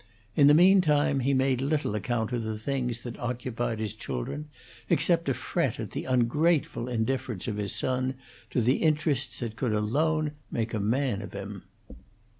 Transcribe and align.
In 0.35 0.47
the 0.47 0.55
mean 0.55 0.81
time 0.81 1.19
he 1.19 1.31
made 1.35 1.61
little 1.61 1.93
account 1.93 2.31
of 2.31 2.41
the 2.41 2.57
things 2.57 3.01
that 3.01 3.19
occupied 3.19 3.77
his 3.77 3.93
children, 3.93 4.49
except 4.89 5.25
to 5.25 5.35
fret 5.35 5.79
at 5.79 5.91
the 5.91 6.05
ungrateful 6.05 6.87
indifference 6.89 7.47
of 7.47 7.57
his 7.57 7.75
son 7.75 8.15
to 8.49 8.61
the 8.61 8.77
interests 8.77 9.41
that 9.41 9.55
could 9.55 9.73
alone 9.73 10.31
make 10.49 10.73
a 10.73 10.79
man 10.79 11.21
of 11.21 11.33
him. 11.33 11.65